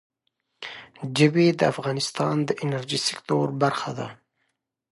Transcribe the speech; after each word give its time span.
ژبې 1.17 1.47
د 1.59 1.61
افغانستان 1.73 2.35
د 2.47 2.49
انرژۍ 2.63 2.99
سکتور 3.09 3.47
برخه 3.61 3.91
ده. 3.97 4.07